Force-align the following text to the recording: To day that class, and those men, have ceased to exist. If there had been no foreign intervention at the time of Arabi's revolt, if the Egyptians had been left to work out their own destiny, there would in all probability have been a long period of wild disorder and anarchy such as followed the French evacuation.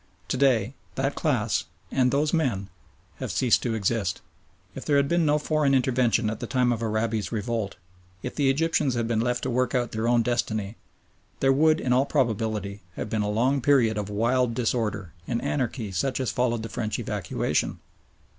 To 0.29 0.35
day 0.37 0.73
that 0.95 1.13
class, 1.13 1.65
and 1.91 2.09
those 2.09 2.33
men, 2.33 2.69
have 3.17 3.31
ceased 3.31 3.61
to 3.61 3.75
exist. 3.75 4.19
If 4.73 4.83
there 4.83 4.95
had 4.97 5.07
been 5.07 5.27
no 5.27 5.37
foreign 5.37 5.75
intervention 5.75 6.27
at 6.27 6.39
the 6.39 6.47
time 6.47 6.71
of 6.73 6.81
Arabi's 6.81 7.31
revolt, 7.31 7.75
if 8.23 8.33
the 8.33 8.49
Egyptians 8.49 8.95
had 8.95 9.07
been 9.07 9.19
left 9.21 9.43
to 9.43 9.51
work 9.51 9.75
out 9.75 9.91
their 9.91 10.07
own 10.07 10.23
destiny, 10.23 10.75
there 11.39 11.53
would 11.53 11.79
in 11.79 11.93
all 11.93 12.07
probability 12.07 12.81
have 12.95 13.11
been 13.11 13.21
a 13.21 13.29
long 13.29 13.61
period 13.61 13.95
of 13.95 14.09
wild 14.09 14.55
disorder 14.55 15.13
and 15.27 15.39
anarchy 15.43 15.91
such 15.91 16.19
as 16.19 16.31
followed 16.31 16.63
the 16.63 16.67
French 16.69 16.97
evacuation. 16.97 17.79